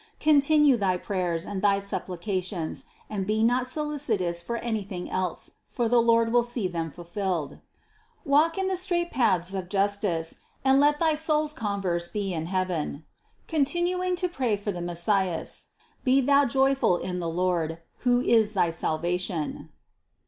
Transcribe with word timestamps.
Continue 0.19 0.77
thy 0.77 0.97
prayers 0.97 1.45
and 1.45 1.61
thy 1.61 1.77
supplica 1.77 2.41
tions 2.43 2.85
and 3.07 3.27
be 3.27 3.43
not 3.43 3.67
solicitous 3.67 4.41
for 4.41 4.57
anything 4.57 5.07
else, 5.11 5.51
for 5.67 5.87
the 5.87 6.01
Lord 6.01 6.33
will 6.33 6.41
see 6.41 6.67
them 6.67 6.89
fulfilled. 6.89 7.59
Walk 8.25 8.57
in 8.57 8.67
the 8.67 8.75
straight 8.75 9.11
paths 9.11 9.51
THE 9.51 9.59
CONCEPTION 9.61 9.77
145 10.09 10.13
of 10.17 10.31
justice 10.31 10.45
and 10.65 10.79
let 10.79 10.99
thy 10.99 11.13
soul's 11.13 11.53
converse 11.53 12.07
be 12.07 12.33
in 12.33 12.47
heaven. 12.47 13.05
Continuing 13.47 14.15
to 14.15 14.27
pray 14.27 14.57
for 14.57 14.71
the 14.71 14.81
Messias, 14.81 15.67
be 16.03 16.19
thou 16.19 16.45
joyful 16.45 16.97
in 16.97 17.19
the 17.19 17.29
Lord, 17.29 17.77
who 17.99 18.21
is 18.21 18.53
thy 18.53 18.71
salvation." 18.71 19.69